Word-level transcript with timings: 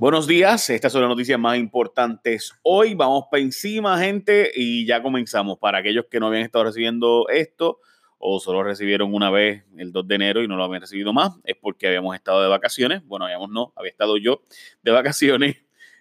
Buenos 0.00 0.26
días, 0.26 0.70
estas 0.70 0.92
son 0.92 1.02
las 1.02 1.10
noticias 1.10 1.38
más 1.38 1.58
importantes. 1.58 2.54
Hoy 2.62 2.94
vamos 2.94 3.24
para 3.30 3.42
encima, 3.42 3.98
gente, 3.98 4.50
y 4.54 4.86
ya 4.86 5.02
comenzamos. 5.02 5.58
Para 5.58 5.76
aquellos 5.76 6.06
que 6.10 6.18
no 6.18 6.28
habían 6.28 6.42
estado 6.44 6.64
recibiendo 6.64 7.28
esto 7.28 7.80
o 8.16 8.40
solo 8.40 8.62
recibieron 8.62 9.12
una 9.12 9.28
vez 9.28 9.62
el 9.76 9.92
2 9.92 10.08
de 10.08 10.14
enero 10.14 10.42
y 10.42 10.48
no 10.48 10.56
lo 10.56 10.64
habían 10.64 10.80
recibido 10.80 11.12
más, 11.12 11.32
es 11.44 11.54
porque 11.60 11.86
habíamos 11.86 12.16
estado 12.16 12.40
de 12.40 12.48
vacaciones. 12.48 13.04
Bueno, 13.04 13.26
habíamos 13.26 13.50
no, 13.50 13.74
había 13.76 13.90
estado 13.90 14.16
yo 14.16 14.40
de 14.82 14.90
vacaciones 14.90 15.58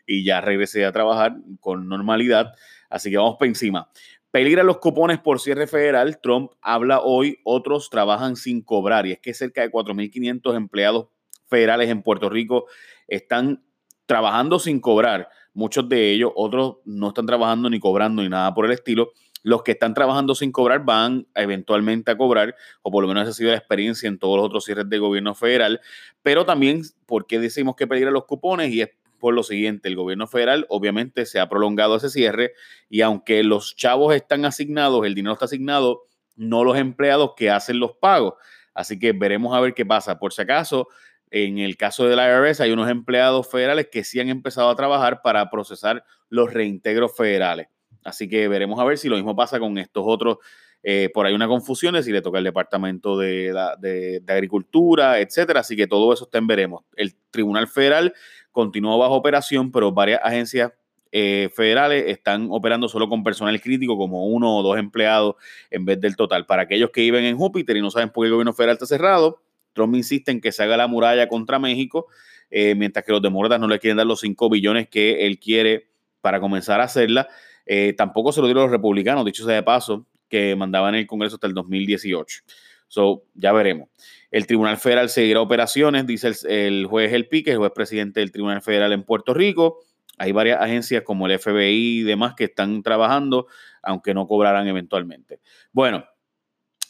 y 0.07 0.23
ya 0.23 0.39
regresé 0.39 0.86
a 0.86 0.93
trabajar 0.93 1.36
con 1.59 1.89
normalidad. 1.89 2.54
Así 2.89 3.11
que 3.11 3.18
vamos 3.18 3.36
para 3.38 3.50
encima. 3.50 3.91
Peligra 4.31 4.63
los 4.63 4.77
cupones 4.77 5.20
por 5.20 5.41
cierre 5.41 5.68
federal. 5.68 6.21
Trump 6.23 6.54
habla 6.61 7.02
hoy, 7.02 7.41
otros 7.43 7.89
trabajan 7.89 8.38
sin 8.38 8.61
cobrar. 8.61 9.05
Y 9.07 9.11
es 9.11 9.20
que 9.20 9.34
cerca 9.34 9.61
de 9.61 9.70
4.500 9.70 10.55
empleados 10.55 11.09
federales 11.50 11.89
en 11.89 12.02
Puerto 12.02 12.29
Rico 12.29 12.68
están 13.09 13.66
trabajando 14.10 14.57
sin 14.57 14.80
cobrar. 14.80 15.30
Muchos 15.54 15.88
de 15.88 16.12
ellos, 16.12 16.31
otros 16.36 16.77
no 16.84 17.09
están 17.09 17.27
trabajando 17.27 17.70
ni 17.70 17.80
cobrando 17.80 18.23
ni 18.23 18.30
nada 18.30 18.55
por 18.55 18.66
el 18.66 18.72
estilo. 18.72 19.12
Los 19.44 19.62
que 19.62 19.73
están 19.73 19.94
trabajando 19.94 20.34
sin 20.34 20.52
cobrar 20.52 20.84
van 20.84 21.27
eventualmente 21.36 22.09
a 22.09 22.17
cobrar, 22.17 22.55
o 22.81 22.90
por 22.90 23.03
lo 23.03 23.08
menos 23.08 23.22
esa 23.22 23.30
ha 23.30 23.34
sido 23.34 23.52
la 23.52 23.58
experiencia 23.58 24.08
en 24.08 24.17
todos 24.17 24.38
los 24.38 24.48
otros 24.48 24.66
cierres 24.66 24.90
de 24.90 24.98
gobierno 24.98 25.36
federal. 25.36 25.80
Pero 26.23 26.44
también, 26.44 26.81
¿por 27.05 27.27
qué 27.27 27.38
decimos 27.38 27.76
que 27.76 27.86
pedir 27.86 28.08
los 28.08 28.26
cupones? 28.26 28.73
Y 28.73 28.81
es 28.81 28.90
por 29.20 29.36
lo 29.36 29.44
siguiente, 29.44 29.90
el 29.90 29.95
gobierno 29.95 30.26
federal 30.26 30.66
obviamente 30.70 31.28
se 31.28 31.39
ha 31.39 31.48
prolongado 31.48 31.98
ese 31.98 32.09
cierre 32.09 32.53
y 32.89 33.02
aunque 33.02 33.44
los 33.44 33.76
chavos 33.76 34.16
están 34.16 34.44
asignados, 34.44 35.05
el 35.05 35.14
dinero 35.14 35.34
está 35.34 35.45
asignado, 35.45 36.08
no 36.36 36.64
los 36.64 36.78
empleados 36.78 37.34
que 37.38 37.52
hacen 37.52 37.80
los 37.80 37.91
pagos. 37.91 38.34
Así 38.73 38.98
que 38.98 39.12
veremos 39.12 39.55
a 39.55 39.59
ver 39.59 39.73
qué 39.73 39.86
pasa. 39.86 40.17
Por 40.17 40.34
si 40.34 40.41
acaso, 40.41 40.88
en 41.31 41.59
el 41.59 41.77
caso 41.77 42.07
del 42.07 42.19
IRS 42.19 42.61
hay 42.61 42.71
unos 42.71 42.89
empleados 42.89 43.49
federales 43.49 43.89
que 43.91 44.03
sí 44.03 44.19
han 44.19 44.29
empezado 44.29 44.69
a 44.69 44.75
trabajar 44.75 45.21
para 45.21 45.49
procesar 45.49 46.03
los 46.29 46.53
reintegros 46.53 47.15
federales. 47.15 47.67
Así 48.03 48.27
que 48.27 48.47
veremos 48.47 48.80
a 48.80 48.83
ver 48.83 48.97
si 48.97 49.09
lo 49.09 49.16
mismo 49.16 49.36
pasa 49.36 49.59
con 49.59 49.77
estos 49.77 50.03
otros. 50.05 50.38
Eh, 50.81 51.09
por 51.13 51.25
ahí 51.25 51.33
una 51.33 51.47
confusión 51.47 51.94
de 51.95 52.03
si 52.03 52.11
le 52.11 52.21
toca 52.21 52.38
el 52.38 52.45
Departamento 52.45 53.17
de, 53.17 54.23
Agricultura, 54.27 55.19
etcétera. 55.19 55.59
Así 55.59 55.75
que 55.75 55.88
todo 55.88 56.13
eso 56.13 56.25
está 56.25 56.38
en 56.38 56.47
veremos. 56.47 56.83
El 56.95 57.16
Tribunal 57.31 57.67
Federal 57.67 58.14
continúa 58.52 58.97
bajo 58.97 59.16
operación, 59.16 59.71
pero 59.71 59.91
varias 59.91 60.21
agencias 60.23 60.71
eh, 61.11 61.49
federales 61.53 62.05
están 62.08 62.47
operando 62.52 62.88
solo 62.88 63.09
con 63.09 63.23
personal 63.23 63.59
crítico, 63.59 63.97
como 63.97 64.27
uno 64.27 64.58
o 64.58 64.64
dos 64.64 64.77
empleados 64.77 65.36
en 65.69 65.86
vez 65.86 65.99
del 65.99 66.16
total. 66.16 66.45
Para 66.45 66.64
aquellos 66.64 66.91
que 66.91 67.02
viven 67.02 67.25
en 67.25 67.38
Júpiter 67.38 67.75
y 67.75 67.81
no 67.81 67.91
saben 67.91 68.09
por 68.09 68.23
qué 68.23 68.27
el 68.27 68.33
gobierno 68.33 68.53
federal 68.53 68.73
está 68.73 68.86
cerrado, 68.86 69.41
Trump 69.73 69.95
insiste 69.95 70.31
en 70.31 70.42
que 70.42 70.52
se 70.52 70.64
haga 70.64 70.78
la 70.78 70.88
muralla 70.88 71.28
contra 71.28 71.59
México, 71.59 72.08
eh, 72.50 72.75
mientras 72.75 73.06
que 73.06 73.12
los 73.12 73.22
demócratas 73.22 73.59
no 73.59 73.67
le 73.67 73.80
quieren 73.80 73.98
dar 73.98 74.08
los 74.08 74.22
5 74.22 74.50
billones 74.50 74.89
que 74.89 75.26
él 75.26 75.39
quiere 75.39 75.89
para 76.22 76.39
comenzar 76.39 76.81
a 76.81 76.86
hacerla. 76.86 77.28
Eh, 77.66 77.94
tampoco 77.95 78.31
se 78.31 78.42
lo 78.42 78.48
dieron 78.48 78.64
los 78.64 78.72
republicanos, 78.72 79.26
dicho 79.26 79.45
sea 79.45 79.56
de 79.56 79.64
paso, 79.64 80.08
que 80.28 80.56
mandaban 80.56 80.95
el 80.95 81.08
Congreso 81.08 81.36
hasta 81.36 81.48
el 81.48 81.53
2018. 81.53 82.42
So, 82.88 83.26
ya 83.36 83.52
veremos. 83.52 83.89
El 84.31 84.48
Tribunal 84.48 84.78
Federal 84.78 85.09
seguirá 85.09 85.42
operaciones, 85.42 86.08
dice 86.08 86.31
el, 86.48 86.88
juez 86.88 87.14
El 87.14 87.28
Pique, 87.28 87.52
el 87.52 87.58
juez 87.58 87.72
presidente 87.73 88.20
del 88.20 88.31
Tribunal 88.31 88.61
Federal 88.61 88.92
en 88.94 89.04
Puerto 89.04 89.33
Rico. 89.33 89.80
Hay 90.17 90.31
varias 90.31 90.59
agencias 90.59 91.04
como 91.04 91.28
el 91.28 91.39
FBI 91.39 92.00
y 92.00 92.04
demás 92.04 92.33
que 92.36 92.45
están 92.45 92.81
trabajando, 92.83 93.48
aunque 93.83 94.14
no 94.14 94.28
cobrarán 94.28 94.67
eventualmente. 94.67 95.39
Bueno, 95.72 96.04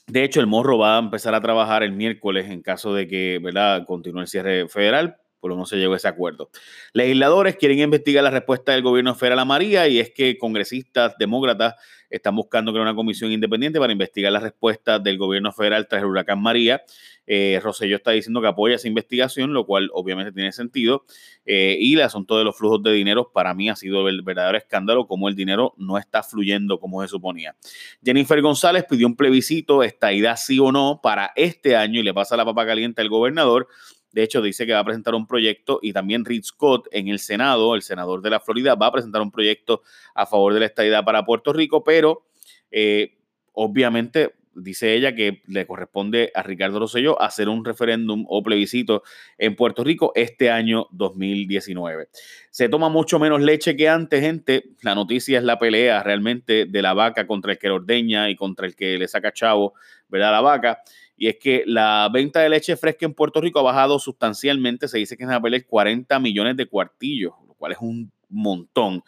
de 0.09 0.23
hecho, 0.23 0.41
el 0.41 0.47
Morro 0.47 0.77
va 0.77 0.95
a 0.95 0.99
empezar 0.99 1.35
a 1.35 1.41
trabajar 1.41 1.83
el 1.83 1.91
miércoles 1.91 2.49
en 2.49 2.61
caso 2.61 2.93
de 2.93 3.07
que 3.07 3.39
¿verdad? 3.41 3.85
continúe 3.85 4.21
el 4.21 4.27
cierre 4.27 4.67
federal, 4.67 5.17
por 5.39 5.49
lo 5.49 5.65
se 5.65 5.77
llegó 5.77 5.93
a 5.93 5.97
ese 5.97 6.07
acuerdo. 6.07 6.49
Legisladores 6.93 7.55
quieren 7.55 7.79
investigar 7.79 8.23
la 8.23 8.31
respuesta 8.31 8.71
del 8.71 8.81
gobierno 8.81 9.15
federal 9.15 9.39
a 9.39 9.45
María 9.45 9.87
y 9.87 9.99
es 9.99 10.11
que 10.11 10.37
congresistas 10.37 11.15
demócratas 11.17 11.75
están 12.09 12.35
buscando 12.35 12.71
crear 12.71 12.87
una 12.87 12.95
comisión 12.95 13.31
independiente 13.31 13.79
para 13.79 13.93
investigar 13.93 14.31
las 14.31 14.43
respuestas 14.43 15.03
del 15.03 15.17
gobierno 15.17 15.52
federal 15.52 15.87
tras 15.87 16.02
el 16.02 16.08
huracán 16.08 16.41
María. 16.41 16.81
Eh, 17.27 17.61
está 17.91 18.09
diciendo 18.09 18.41
que 18.41 18.47
apoya 18.47 18.75
esa 18.75 18.87
investigación, 18.87 19.53
lo 19.53 19.67
cual 19.67 19.91
obviamente 19.93 20.31
tiene 20.31 20.52
sentido. 20.52 21.05
Eh, 21.45 21.77
y 21.80 21.93
el 21.93 22.02
asunto 22.02 22.37
de 22.39 22.43
los 22.43 22.58
flujos 22.58 22.81
de 22.81 22.91
dinero 22.91 23.31
para 23.31 23.53
mí 23.53 23.69
ha 23.69 23.75
sido 23.75 24.09
el 24.09 24.23
verdadero 24.23 24.58
escándalo, 24.58 25.05
como 25.05 25.30
el 25.30 25.35
dinero 25.35 25.75
no 25.77 25.99
está 25.99 26.23
fluyendo 26.23 26.80
como 26.80 27.03
se 27.03 27.08
suponía. 27.08 27.55
Jennifer 28.03 28.41
González 28.41 28.85
pidió 28.89 29.05
un 29.05 29.15
plebiscito, 29.15 29.83
idea 29.83 30.35
sí 30.37 30.59
o 30.59 30.71
no, 30.71 31.02
para 31.03 31.31
este 31.35 31.75
año 31.75 31.99
y 31.99 32.03
le 32.03 32.14
pasa 32.14 32.35
la 32.35 32.45
papa 32.45 32.65
caliente 32.65 33.02
al 33.02 33.09
gobernador. 33.09 33.67
De 34.11 34.23
hecho, 34.23 34.42
dice 34.42 34.65
que 34.65 34.73
va 34.73 34.80
a 34.80 34.86
presentar 34.86 35.15
un 35.15 35.27
proyecto 35.27 35.80
y 35.81 35.93
también 35.93 36.25
Rick 36.25 36.43
Scott 36.43 36.87
en 36.92 37.08
el 37.08 37.20
Senado, 37.20 37.75
el 37.75 37.81
senador 37.81 38.21
de 38.21 38.30
la 38.30 38.39
Florida, 38.39 38.75
va 38.75 38.87
a 38.87 38.92
presentar 38.92 39.21
un 39.21 39.31
proyecto 39.31 39.81
a 40.15 40.25
favor 40.25 40.53
de 40.53 40.61
la 40.61 40.65
estadidad 40.65 41.03
para 41.03 41.25
Puerto 41.25 41.53
Rico, 41.53 41.83
pero 41.83 42.25
eh, 42.71 43.17
obviamente 43.53 44.33
dice 44.55 44.93
ella 44.93 45.15
que 45.15 45.42
le 45.47 45.65
corresponde 45.65 46.31
a 46.33 46.43
Ricardo 46.43 46.80
Rosselló 46.80 47.21
hacer 47.21 47.49
un 47.49 47.64
referéndum 47.64 48.25
o 48.27 48.43
plebiscito 48.43 49.03
en 49.37 49.55
Puerto 49.55 49.83
Rico 49.83 50.11
este 50.15 50.49
año 50.49 50.87
2019. 50.91 52.09
Se 52.49 52.70
toma 52.70 52.89
mucho 52.89 53.20
menos 53.20 53.41
leche 53.41 53.76
que 53.76 53.89
antes, 53.89 54.21
gente. 54.21 54.64
La 54.81 54.95
noticia 54.95 55.37
es 55.37 55.43
la 55.43 55.59
pelea 55.59 56.03
realmente 56.03 56.65
de 56.65 56.81
la 56.81 56.93
vaca 56.93 57.27
contra 57.27 57.52
el 57.52 57.58
que 57.58 57.67
la 57.67 57.76
ordeña 57.76 58.30
y 58.30 58.36
contra 58.36 58.67
el 58.67 58.76
que 58.76 58.97
le 58.97 59.08
saca 59.08 59.31
chavo, 59.31 59.73
¿verdad? 60.08 60.31
La 60.31 60.41
vaca 60.41 60.81
y 61.19 61.27
es 61.27 61.35
que 61.37 61.63
la 61.67 62.09
venta 62.11 62.39
de 62.39 62.47
leche 62.47 62.77
fresca 62.77 63.05
en 63.05 63.13
Puerto 63.13 63.41
Rico 63.41 63.59
ha 63.59 63.63
bajado 63.63 63.99
sustancialmente, 63.99 64.87
se 64.87 64.99
dice 64.99 65.17
que 65.17 65.25
a 65.25 65.41
perder 65.41 65.67
40 65.67 66.17
millones 66.17 66.55
de 66.55 66.65
cuartillos, 66.65 67.33
lo 67.45 67.53
cual 67.55 67.73
es 67.73 67.77
un 67.81 68.09
montón. 68.30 69.03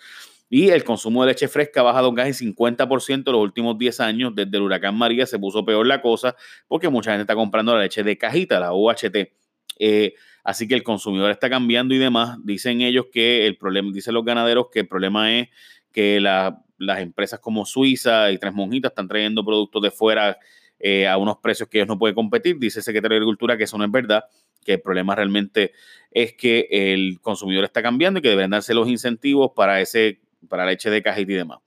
Y 0.49 0.67
el 0.67 0.83
consumo 0.83 1.23
de 1.23 1.31
leche 1.31 1.47
fresca 1.47 1.79
ha 1.79 1.83
bajado 1.83 2.13
casi 2.13 2.45
50% 2.45 3.09
en 3.09 3.31
los 3.31 3.41
últimos 3.41 3.77
10 3.77 4.01
años. 4.01 4.35
Desde 4.35 4.57
el 4.57 4.63
huracán 4.63 4.93
María 4.93 5.25
se 5.25 5.39
puso 5.39 5.63
peor 5.63 5.87
la 5.87 6.01
cosa 6.01 6.35
porque 6.67 6.89
mucha 6.89 7.11
gente 7.11 7.21
está 7.21 7.35
comprando 7.35 7.73
la 7.73 7.83
leche 7.83 8.03
de 8.03 8.17
cajita, 8.17 8.59
la 8.59 8.73
UHT. 8.73 9.31
Eh, 9.79 10.13
así 10.43 10.67
que 10.67 10.73
el 10.73 10.83
consumidor 10.83 11.31
está 11.31 11.49
cambiando 11.49 11.95
y 11.95 11.97
demás. 11.97 12.37
Dicen 12.43 12.81
ellos 12.81 13.05
que 13.09 13.47
el 13.47 13.55
problema, 13.55 13.89
dicen 13.93 14.13
los 14.13 14.25
ganaderos 14.25 14.67
que 14.69 14.81
el 14.81 14.87
problema 14.89 15.33
es 15.33 15.47
que 15.93 16.19
las 16.19 16.99
empresas 16.99 17.39
como 17.39 17.65
Suiza 17.65 18.29
y 18.31 18.37
Tres 18.37 18.53
Monjitas 18.53 18.91
están 18.91 19.07
trayendo 19.07 19.45
productos 19.45 19.81
de 19.81 19.91
fuera 19.91 20.37
eh, 20.83 21.07
a 21.07 21.17
unos 21.17 21.37
precios 21.37 21.69
que 21.69 21.77
ellos 21.77 21.87
no 21.87 21.99
pueden 21.99 22.15
competir. 22.15 22.57
Dice 22.57 22.79
el 22.79 22.83
secretario 22.83 23.15
de 23.15 23.17
Agricultura 23.17 23.57
que 23.57 23.65
eso 23.65 23.77
no 23.77 23.85
es 23.85 23.91
verdad, 23.91 24.23
que 24.65 24.73
el 24.73 24.81
problema 24.81 25.15
realmente 25.15 25.73
es 26.11 26.33
que 26.33 26.67
el 26.71 27.19
consumidor 27.21 27.63
está 27.63 27.81
cambiando 27.81 28.19
y 28.19 28.21
que 28.21 28.29
deben 28.29 28.49
darse 28.49 28.73
los 28.73 28.87
incentivos 28.87 29.51
para 29.55 29.81
ese 29.81 30.21
para 30.49 30.65
leche 30.65 30.89
de 30.89 31.01
cajita 31.01 31.31
y 31.31 31.35
demás. 31.35 31.59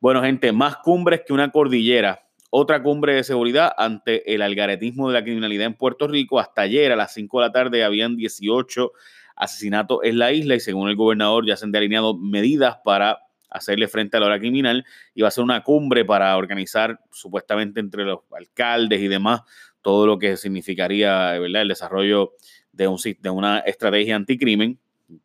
Bueno, 0.00 0.22
gente, 0.22 0.52
más 0.52 0.76
cumbres 0.76 1.22
que 1.26 1.32
una 1.32 1.50
cordillera. 1.50 2.24
Otra 2.50 2.82
cumbre 2.82 3.14
de 3.14 3.24
seguridad 3.24 3.72
ante 3.76 4.34
el 4.34 4.40
algaretismo 4.40 5.08
de 5.08 5.14
la 5.14 5.22
criminalidad 5.22 5.66
en 5.66 5.74
Puerto 5.74 6.08
Rico. 6.08 6.38
Hasta 6.38 6.62
ayer 6.62 6.92
a 6.92 6.96
las 6.96 7.12
5 7.12 7.40
de 7.40 7.46
la 7.46 7.52
tarde 7.52 7.84
habían 7.84 8.16
18 8.16 8.92
asesinatos 9.36 9.98
en 10.02 10.18
la 10.18 10.32
isla 10.32 10.54
y 10.54 10.60
según 10.60 10.88
el 10.88 10.96
gobernador 10.96 11.46
ya 11.46 11.56
se 11.56 11.64
han 11.64 11.72
delineado 11.72 12.16
medidas 12.16 12.78
para 12.84 13.18
hacerle 13.50 13.88
frente 13.88 14.16
a 14.16 14.20
la 14.20 14.26
hora 14.26 14.38
criminal 14.38 14.84
y 15.14 15.22
va 15.22 15.28
a 15.28 15.30
ser 15.30 15.44
una 15.44 15.62
cumbre 15.62 16.04
para 16.04 16.36
organizar 16.36 17.00
supuestamente 17.10 17.80
entre 17.80 18.04
los 18.04 18.20
alcaldes 18.30 19.00
y 19.00 19.08
demás 19.08 19.42
todo 19.82 20.06
lo 20.06 20.18
que 20.18 20.36
significaría 20.36 21.36
el 21.36 21.68
desarrollo 21.68 22.32
de, 22.72 22.88
un, 22.88 22.98
de 23.20 23.30
una 23.30 23.60
estrategia 23.60 24.16
anticrimen, 24.16 24.78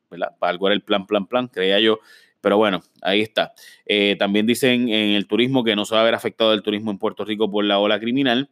¿verdad? 0.10 0.36
para 0.40 0.52
algo 0.52 0.68
era 0.68 0.76
el 0.76 0.82
plan, 0.82 1.06
plan, 1.06 1.28
plan, 1.28 1.48
creía 1.48 1.80
yo. 1.80 2.00
Pero 2.42 2.58
bueno, 2.58 2.82
ahí 3.02 3.22
está. 3.22 3.54
Eh, 3.86 4.16
también 4.20 4.46
dicen 4.46 4.90
en 4.90 5.16
el 5.16 5.28
turismo 5.28 5.64
que 5.64 5.76
no 5.76 5.86
se 5.86 5.96
va 5.96 6.00
a 6.00 6.04
haber 6.04 6.16
afectado 6.16 6.54
el 6.54 6.62
turismo 6.62 6.92
en 6.92 6.98
Puerto 6.98 7.24
Rico 7.24 7.50
por 7.50 7.64
la 7.64 7.80
ola 7.80 8.00
criminal 8.00 8.50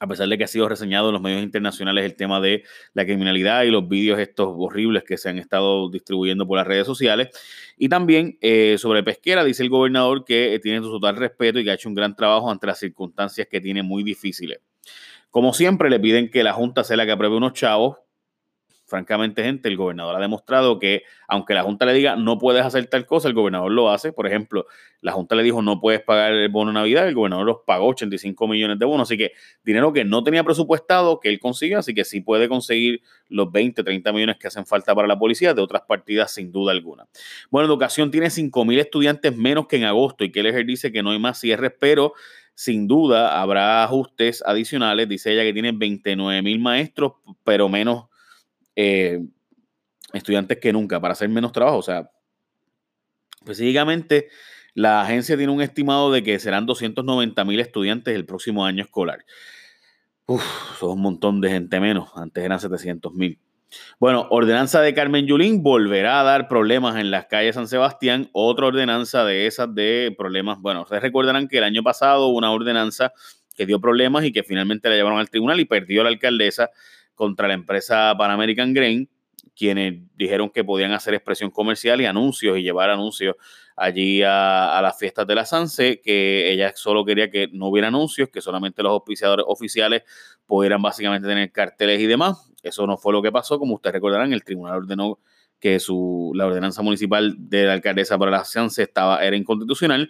a 0.00 0.06
pesar 0.06 0.28
de 0.28 0.38
que 0.38 0.44
ha 0.44 0.48
sido 0.48 0.68
reseñado 0.68 1.08
en 1.08 1.14
los 1.14 1.22
medios 1.22 1.42
internacionales 1.42 2.04
el 2.04 2.14
tema 2.14 2.40
de 2.40 2.64
la 2.94 3.04
criminalidad 3.04 3.62
y 3.64 3.70
los 3.70 3.88
vídeos 3.88 4.18
estos 4.18 4.48
horribles 4.56 5.04
que 5.04 5.16
se 5.16 5.28
han 5.28 5.38
estado 5.38 5.90
distribuyendo 5.90 6.46
por 6.46 6.58
las 6.58 6.66
redes 6.66 6.86
sociales. 6.86 7.28
Y 7.76 7.88
también 7.88 8.38
eh, 8.40 8.76
sobre 8.78 9.02
pesquera, 9.02 9.44
dice 9.44 9.62
el 9.62 9.70
gobernador 9.70 10.24
que 10.24 10.54
eh, 10.54 10.58
tiene 10.58 10.80
su 10.80 10.90
total 10.90 11.16
respeto 11.16 11.58
y 11.58 11.64
que 11.64 11.70
ha 11.70 11.74
hecho 11.74 11.88
un 11.88 11.94
gran 11.94 12.14
trabajo 12.14 12.50
ante 12.50 12.66
las 12.66 12.78
circunstancias 12.78 13.46
que 13.50 13.60
tiene 13.60 13.82
muy 13.82 14.02
difíciles. 14.02 14.60
Como 15.30 15.52
siempre, 15.52 15.90
le 15.90 16.00
piden 16.00 16.30
que 16.30 16.42
la 16.42 16.52
Junta 16.52 16.84
sea 16.84 16.96
la 16.96 17.04
que 17.04 17.12
apruebe 17.12 17.36
unos 17.36 17.52
chavos 17.52 17.98
francamente, 18.88 19.44
gente, 19.44 19.68
el 19.68 19.76
gobernador 19.76 20.16
ha 20.16 20.18
demostrado 20.18 20.78
que, 20.78 21.02
aunque 21.28 21.54
la 21.54 21.62
Junta 21.62 21.84
le 21.84 21.92
diga 21.92 22.16
no 22.16 22.38
puedes 22.38 22.64
hacer 22.64 22.86
tal 22.86 23.06
cosa, 23.06 23.28
el 23.28 23.34
gobernador 23.34 23.70
lo 23.70 23.90
hace. 23.90 24.12
Por 24.12 24.26
ejemplo, 24.26 24.66
la 25.00 25.12
Junta 25.12 25.34
le 25.34 25.42
dijo 25.42 25.60
no 25.62 25.80
puedes 25.80 26.00
pagar 26.00 26.32
el 26.32 26.48
bono 26.48 26.72
Navidad, 26.72 27.06
el 27.06 27.14
gobernador 27.14 27.46
los 27.46 27.58
pagó 27.66 27.88
85 27.88 28.48
millones 28.48 28.78
de 28.78 28.86
bonos. 28.86 29.08
Así 29.08 29.18
que 29.18 29.32
dinero 29.62 29.92
que 29.92 30.04
no 30.04 30.24
tenía 30.24 30.42
presupuestado, 30.42 31.20
que 31.20 31.28
él 31.28 31.38
consiguió, 31.38 31.78
así 31.78 31.94
que 31.94 32.04
sí 32.04 32.20
puede 32.20 32.48
conseguir 32.48 33.02
los 33.28 33.52
20, 33.52 33.84
30 33.84 34.12
millones 34.12 34.36
que 34.38 34.48
hacen 34.48 34.66
falta 34.66 34.94
para 34.94 35.06
la 35.06 35.18
policía 35.18 35.52
de 35.52 35.60
otras 35.60 35.82
partidas, 35.82 36.32
sin 36.32 36.50
duda 36.50 36.72
alguna. 36.72 37.06
Bueno, 37.50 37.68
educación 37.68 38.10
tiene 38.10 38.30
5 38.30 38.64
mil 38.64 38.78
estudiantes 38.78 39.36
menos 39.36 39.66
que 39.66 39.76
en 39.76 39.84
agosto 39.84 40.24
y 40.24 40.32
Keller 40.32 40.64
dice 40.64 40.90
que 40.90 41.02
no 41.02 41.10
hay 41.10 41.18
más 41.18 41.38
cierres, 41.38 41.72
pero 41.78 42.14
sin 42.54 42.88
duda 42.88 43.40
habrá 43.40 43.84
ajustes 43.84 44.42
adicionales. 44.44 45.08
Dice 45.08 45.32
ella 45.32 45.42
que 45.42 45.52
tiene 45.52 45.72
29 45.72 46.42
mil 46.42 46.58
maestros, 46.58 47.12
pero 47.44 47.68
menos 47.68 48.06
eh, 48.80 49.20
estudiantes 50.12 50.58
que 50.58 50.72
nunca 50.72 51.00
para 51.00 51.12
hacer 51.12 51.28
menos 51.28 51.50
trabajo. 51.50 51.78
O 51.78 51.82
sea, 51.82 52.12
específicamente 53.40 54.28
la 54.72 55.02
agencia 55.02 55.36
tiene 55.36 55.52
un 55.52 55.60
estimado 55.60 56.12
de 56.12 56.22
que 56.22 56.38
serán 56.38 56.64
290 56.64 57.44
mil 57.44 57.58
estudiantes 57.58 58.14
el 58.14 58.24
próximo 58.24 58.64
año 58.64 58.84
escolar. 58.84 59.24
Uf, 60.26 60.44
son 60.78 60.90
un 60.92 61.00
montón 61.00 61.40
de 61.40 61.50
gente 61.50 61.80
menos. 61.80 62.10
Antes 62.14 62.44
eran 62.44 62.60
700 62.60 63.12
mil. 63.14 63.40
Bueno, 63.98 64.28
ordenanza 64.30 64.80
de 64.80 64.94
Carmen 64.94 65.26
Yulín 65.26 65.64
volverá 65.64 66.20
a 66.20 66.22
dar 66.22 66.46
problemas 66.46 66.96
en 66.98 67.10
las 67.10 67.26
calles 67.26 67.56
San 67.56 67.66
Sebastián. 67.66 68.30
Otra 68.32 68.66
ordenanza 68.66 69.24
de 69.24 69.48
esas 69.48 69.74
de 69.74 70.14
problemas. 70.16 70.60
Bueno, 70.60 70.82
ustedes 70.82 71.02
recordarán 71.02 71.48
que 71.48 71.58
el 71.58 71.64
año 71.64 71.82
pasado 71.82 72.28
hubo 72.28 72.38
una 72.38 72.52
ordenanza 72.52 73.12
que 73.56 73.66
dio 73.66 73.80
problemas 73.80 74.24
y 74.24 74.30
que 74.30 74.44
finalmente 74.44 74.88
la 74.88 74.94
llevaron 74.94 75.18
al 75.18 75.28
tribunal 75.28 75.58
y 75.58 75.64
perdió 75.64 76.04
la 76.04 76.10
alcaldesa 76.10 76.70
contra 77.18 77.48
la 77.48 77.54
empresa 77.54 78.14
Pan 78.16 78.30
American 78.30 78.72
Grain, 78.72 79.10
quienes 79.56 80.00
dijeron 80.14 80.50
que 80.50 80.62
podían 80.62 80.92
hacer 80.92 81.14
expresión 81.14 81.50
comercial 81.50 82.00
y 82.00 82.06
anuncios 82.06 82.56
y 82.56 82.62
llevar 82.62 82.90
anuncios 82.90 83.34
allí 83.76 84.22
a, 84.24 84.78
las 84.80 84.96
fiestas 84.96 85.26
de 85.26 85.34
la 85.34 85.44
Sanse, 85.44 86.00
que 86.00 86.52
ella 86.52 86.72
solo 86.76 87.04
quería 87.04 87.28
que 87.28 87.48
no 87.52 87.66
hubiera 87.66 87.88
anuncios, 87.88 88.28
que 88.28 88.40
solamente 88.40 88.84
los 88.84 88.92
auspiciadores 88.92 89.44
oficiales 89.48 90.04
pudieran 90.46 90.80
básicamente 90.80 91.26
tener 91.26 91.50
carteles 91.50 92.00
y 92.00 92.06
demás. 92.06 92.50
Eso 92.62 92.86
no 92.86 92.96
fue 92.96 93.12
lo 93.12 93.20
que 93.20 93.32
pasó, 93.32 93.58
como 93.58 93.74
ustedes 93.74 93.94
recordarán, 93.94 94.32
el 94.32 94.44
tribunal 94.44 94.76
ordenó 94.76 95.18
que 95.58 95.80
su, 95.80 96.30
la 96.36 96.46
ordenanza 96.46 96.82
municipal 96.82 97.34
de 97.36 97.64
la 97.64 97.72
alcaldesa 97.72 98.16
para 98.16 98.30
la 98.30 98.44
Sanse 98.44 98.84
estaba, 98.84 99.24
era 99.24 99.36
inconstitucional. 99.36 100.08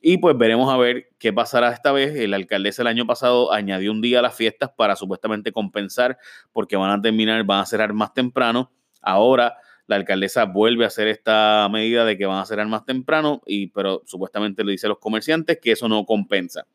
Y 0.00 0.18
pues 0.18 0.36
veremos 0.38 0.72
a 0.72 0.76
ver 0.76 1.08
qué 1.18 1.32
pasará 1.32 1.70
esta 1.72 1.92
vez. 1.92 2.14
El 2.16 2.34
alcaldesa 2.34 2.82
el 2.82 2.88
año 2.88 3.06
pasado 3.06 3.52
añadió 3.52 3.90
un 3.90 4.00
día 4.00 4.20
a 4.20 4.22
las 4.22 4.34
fiestas 4.34 4.70
para 4.76 4.96
supuestamente 4.96 5.52
compensar 5.52 6.18
porque 6.52 6.76
van 6.76 6.90
a 6.90 7.02
terminar, 7.02 7.44
van 7.44 7.60
a 7.60 7.66
cerrar 7.66 7.92
más 7.92 8.14
temprano. 8.14 8.70
Ahora 9.02 9.56
la 9.88 9.96
alcaldesa 9.96 10.44
vuelve 10.44 10.84
a 10.84 10.88
hacer 10.88 11.08
esta 11.08 11.66
medida 11.72 12.04
de 12.04 12.18
que 12.18 12.26
van 12.26 12.38
a 12.38 12.44
cerrar 12.44 12.68
más 12.68 12.84
temprano, 12.84 13.40
y, 13.46 13.68
pero 13.68 14.02
supuestamente 14.04 14.62
le 14.62 14.72
dice 14.72 14.86
a 14.86 14.90
los 14.90 14.98
comerciantes 14.98 15.58
que 15.62 15.72
eso 15.72 15.88
no 15.88 16.04
compensa. 16.04 16.66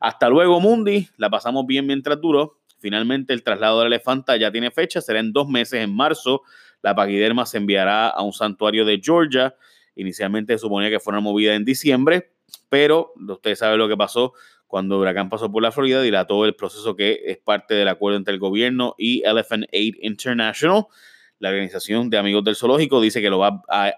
Hasta 0.00 0.28
luego, 0.28 0.60
Mundi. 0.60 1.08
La 1.16 1.30
pasamos 1.30 1.66
bien 1.66 1.86
mientras 1.86 2.20
duró. 2.20 2.58
Finalmente, 2.78 3.32
el 3.32 3.42
traslado 3.42 3.78
del 3.78 3.86
elefanta 3.88 4.36
ya 4.36 4.52
tiene 4.52 4.70
fecha, 4.70 5.00
será 5.00 5.18
en 5.18 5.32
dos 5.32 5.48
meses, 5.48 5.82
en 5.82 5.96
marzo. 5.96 6.42
La 6.82 6.94
paquiderma 6.94 7.46
se 7.46 7.56
enviará 7.56 8.08
a 8.08 8.22
un 8.22 8.34
santuario 8.34 8.84
de 8.84 9.00
Georgia. 9.02 9.56
Inicialmente 9.96 10.52
se 10.52 10.58
suponía 10.58 10.90
que 10.90 11.00
fuera 11.00 11.20
movida 11.20 11.54
en 11.54 11.64
diciembre, 11.64 12.32
pero 12.68 13.12
ustedes 13.16 13.58
saben 13.58 13.78
lo 13.78 13.88
que 13.88 13.96
pasó 13.96 14.32
cuando 14.66 14.98
huracán 14.98 15.30
pasó 15.30 15.50
por 15.50 15.62
la 15.62 15.72
Florida, 15.72 16.02
dilató 16.02 16.44
el 16.44 16.54
proceso 16.54 16.94
que 16.94 17.22
es 17.24 17.38
parte 17.38 17.74
del 17.74 17.88
acuerdo 17.88 18.18
entre 18.18 18.34
el 18.34 18.40
gobierno 18.40 18.94
y 18.98 19.22
Elephant 19.24 19.64
Aid 19.72 19.94
International 20.02 20.86
la 21.38 21.50
organización 21.50 22.10
de 22.10 22.18
amigos 22.18 22.44
del 22.44 22.56
zoológico 22.56 23.00
dice 23.00 23.20
que 23.20 23.30
lo 23.30 23.38
va 23.38 23.62
a, 23.68 23.94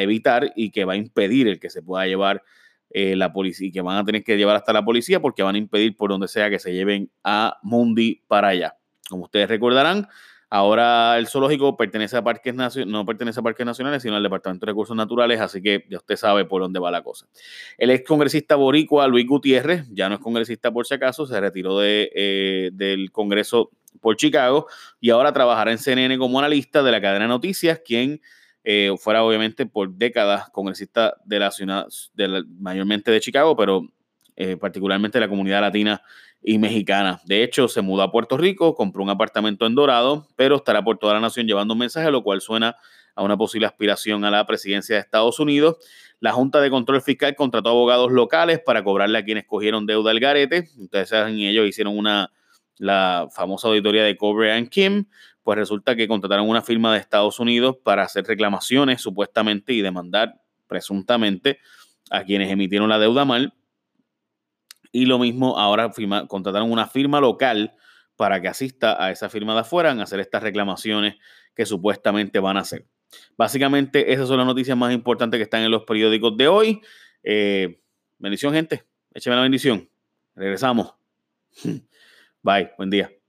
evitar 0.00 0.52
y 0.56 0.70
que 0.70 0.84
va 0.84 0.94
a 0.94 0.96
impedir 0.96 1.48
el 1.48 1.58
que 1.58 1.70
se 1.70 1.82
pueda 1.82 2.06
llevar 2.06 2.42
eh, 2.90 3.16
la 3.16 3.32
policía 3.32 3.68
y 3.68 3.72
que 3.72 3.80
van 3.80 3.96
a 3.96 4.04
tener 4.04 4.24
que 4.24 4.36
llevar 4.36 4.56
hasta 4.56 4.72
la 4.72 4.84
policía 4.84 5.20
porque 5.20 5.42
van 5.42 5.54
a 5.54 5.58
impedir 5.58 5.96
por 5.96 6.10
donde 6.10 6.28
sea 6.28 6.50
que 6.50 6.58
se 6.58 6.74
lleven 6.74 7.10
a 7.22 7.58
Mundi 7.62 8.22
para 8.26 8.48
allá. 8.48 8.76
Como 9.08 9.24
ustedes 9.24 9.48
recordarán, 9.48 10.08
ahora 10.50 11.16
el 11.16 11.28
zoológico 11.28 11.76
pertenece 11.76 12.16
a 12.16 12.22
parques 12.22 12.54
no 12.54 13.06
pertenece 13.06 13.40
a 13.40 13.42
parques 13.42 13.64
nacionales, 13.64 14.02
sino 14.02 14.16
al 14.16 14.22
Departamento 14.22 14.66
de 14.66 14.72
Recursos 14.72 14.96
Naturales, 14.96 15.40
así 15.40 15.62
que 15.62 15.86
ya 15.88 15.98
usted 15.98 16.16
sabe 16.16 16.44
por 16.44 16.60
dónde 16.60 16.80
va 16.80 16.90
la 16.90 17.02
cosa. 17.02 17.26
El 17.78 17.90
ex 17.90 18.06
congresista 18.06 18.56
boricua 18.56 19.06
Luis 19.06 19.26
Gutiérrez, 19.26 19.86
ya 19.90 20.08
no 20.08 20.16
es 20.16 20.20
congresista 20.20 20.72
por 20.72 20.86
si 20.86 20.94
acaso, 20.94 21.24
se 21.24 21.40
retiró 21.40 21.78
de, 21.78 22.10
eh, 22.14 22.70
del 22.72 23.12
Congreso 23.12 23.70
por 24.00 24.16
Chicago 24.16 24.66
y 25.00 25.10
ahora 25.10 25.32
trabajará 25.32 25.70
en 25.70 25.78
CNN 25.78 26.18
como 26.18 26.38
analista 26.38 26.82
de 26.82 26.90
la 26.90 27.00
cadena 27.00 27.26
de 27.26 27.28
noticias, 27.28 27.80
quien 27.84 28.20
eh, 28.64 28.92
fuera 28.98 29.24
obviamente 29.24 29.66
por 29.66 29.90
décadas 29.94 30.50
congresista 30.50 31.16
de 31.24 31.38
la 31.38 31.50
ciudad, 31.50 31.86
mayormente 32.58 33.10
de 33.10 33.20
Chicago, 33.20 33.56
pero 33.56 33.88
eh, 34.36 34.56
particularmente 34.56 35.18
de 35.18 35.24
la 35.24 35.28
comunidad 35.28 35.60
latina 35.60 36.02
y 36.42 36.58
mexicana. 36.58 37.20
De 37.24 37.42
hecho, 37.42 37.68
se 37.68 37.82
mudó 37.82 38.02
a 38.02 38.12
Puerto 38.12 38.36
Rico, 38.36 38.74
compró 38.74 39.02
un 39.02 39.10
apartamento 39.10 39.66
en 39.66 39.74
Dorado, 39.74 40.26
pero 40.36 40.56
estará 40.56 40.82
por 40.82 40.98
toda 40.98 41.14
la 41.14 41.20
nación 41.20 41.46
llevando 41.46 41.74
un 41.74 41.80
mensaje, 41.80 42.10
lo 42.10 42.22
cual 42.22 42.40
suena 42.40 42.76
a 43.14 43.22
una 43.22 43.36
posible 43.36 43.66
aspiración 43.66 44.24
a 44.24 44.30
la 44.30 44.46
presidencia 44.46 44.94
de 44.96 45.00
Estados 45.00 45.38
Unidos. 45.40 45.76
La 46.20 46.32
Junta 46.32 46.60
de 46.60 46.70
Control 46.70 47.02
Fiscal 47.02 47.34
contrató 47.34 47.70
abogados 47.70 48.12
locales 48.12 48.60
para 48.64 48.84
cobrarle 48.84 49.18
a 49.18 49.24
quienes 49.24 49.46
cogieron 49.46 49.86
deuda 49.86 50.10
al 50.10 50.20
garete. 50.20 50.68
Ustedes 50.78 51.08
saben, 51.08 51.38
ellos 51.38 51.66
hicieron 51.66 51.96
una 51.96 52.30
la 52.80 53.28
famosa 53.30 53.68
auditoría 53.68 54.02
de 54.04 54.16
Cobra 54.16 54.60
Kim, 54.66 55.04
pues 55.42 55.58
resulta 55.58 55.96
que 55.96 56.08
contrataron 56.08 56.48
una 56.48 56.62
firma 56.62 56.94
de 56.94 57.00
Estados 57.00 57.38
Unidos 57.38 57.76
para 57.84 58.04
hacer 58.04 58.24
reclamaciones 58.24 59.02
supuestamente 59.02 59.74
y 59.74 59.82
demandar 59.82 60.40
presuntamente 60.66 61.58
a 62.10 62.24
quienes 62.24 62.50
emitieron 62.50 62.88
la 62.88 62.98
deuda 62.98 63.26
mal. 63.26 63.52
Y 64.92 65.06
lo 65.06 65.18
mismo 65.18 65.58
ahora 65.58 65.90
contrataron 66.28 66.70
una 66.70 66.86
firma 66.86 67.20
local 67.20 67.74
para 68.16 68.40
que 68.40 68.48
asista 68.48 69.02
a 69.02 69.10
esa 69.10 69.28
firma 69.28 69.54
de 69.54 69.60
afuera 69.60 69.92
a 69.92 70.02
hacer 70.02 70.20
estas 70.20 70.42
reclamaciones 70.42 71.16
que 71.54 71.64
supuestamente 71.64 72.38
van 72.38 72.56
a 72.56 72.60
hacer. 72.60 72.86
Básicamente, 73.36 74.12
esas 74.12 74.28
son 74.28 74.38
las 74.38 74.46
noticias 74.46 74.76
más 74.76 74.92
importantes 74.92 75.38
que 75.38 75.44
están 75.44 75.62
en 75.62 75.70
los 75.70 75.84
periódicos 75.84 76.36
de 76.36 76.48
hoy. 76.48 76.80
Eh, 77.22 77.80
bendición, 78.18 78.52
gente. 78.52 78.84
Écheme 79.14 79.36
la 79.36 79.42
bendición. 79.42 79.88
Regresamos. 80.34 80.94
Bye, 82.42 82.72
buen 82.76 82.90
día. 82.90 83.19